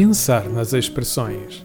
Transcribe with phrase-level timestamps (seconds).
[0.00, 1.62] Pensar nas expressões.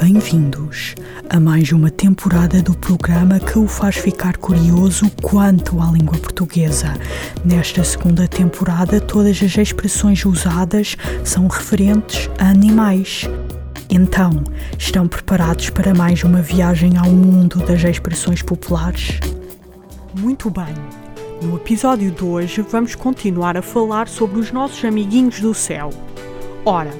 [0.00, 0.94] Bem-vindos
[1.28, 6.94] a mais uma temporada do programa que o faz ficar curioso quanto à língua portuguesa.
[7.44, 13.28] Nesta segunda temporada, todas as expressões usadas são referentes a animais.
[13.90, 14.42] Então,
[14.78, 19.20] estão preparados para mais uma viagem ao mundo das expressões populares?
[20.14, 21.05] Muito bem!
[21.42, 25.90] No episódio de hoje, vamos continuar a falar sobre os nossos amiguinhos do céu.
[26.64, 26.90] Ora,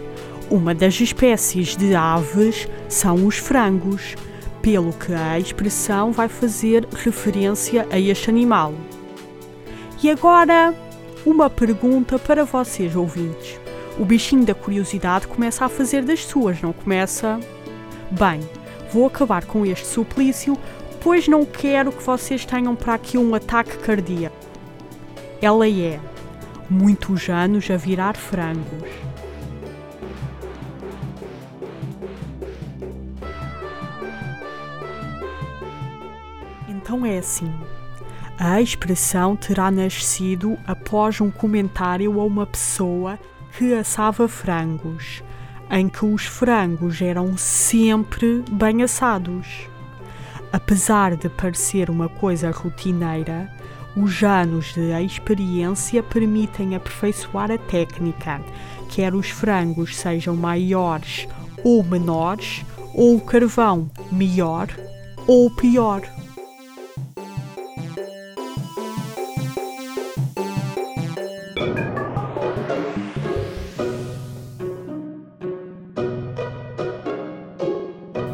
[0.50, 4.14] uma das espécies de aves são os frangos,
[4.60, 8.74] pelo que a expressão vai fazer referência a este animal.
[10.02, 10.74] E agora,
[11.24, 13.58] uma pergunta para vocês, ouvintes.
[13.98, 17.40] O bichinho da curiosidade começa a fazer das suas, não começa?
[18.10, 18.40] Bem,
[18.92, 20.58] vou acabar com este suplício,
[21.06, 24.34] pois não quero que vocês tenham para aqui um ataque cardíaco.
[25.40, 26.00] Ela é
[26.68, 28.90] muitos anos a virar frangos.
[36.68, 37.54] Então é assim.
[38.36, 43.16] A expressão terá nascido após um comentário a uma pessoa
[43.56, 45.22] que assava frangos,
[45.70, 49.68] em que os frangos eram sempre bem assados.
[50.56, 53.46] Apesar de parecer uma coisa rotineira,
[53.94, 58.40] os anos de experiência permitem aperfeiçoar a técnica,
[58.88, 61.28] quer os frangos sejam maiores
[61.62, 64.68] ou menores, ou o carvão melhor
[65.26, 66.00] ou pior.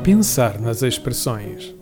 [0.04, 1.81] Pensar nas expressões.